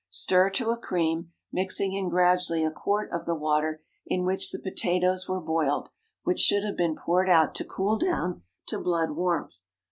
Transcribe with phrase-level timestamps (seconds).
[0.09, 4.57] Stir to a cream, mixing in gradually a quart of the water in which the
[4.57, 5.89] potatoes were boiled,
[6.23, 9.61] which should have been poured out to cool down to blood warmth.